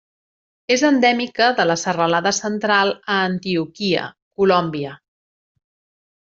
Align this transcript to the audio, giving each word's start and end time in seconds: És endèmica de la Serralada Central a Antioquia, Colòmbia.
És 0.75 0.83
endèmica 0.87 1.49
de 1.59 1.65
la 1.71 1.75
Serralada 1.81 2.31
Central 2.37 2.93
a 3.17 3.19
Antioquia, 3.27 4.07
Colòmbia. 4.41 4.97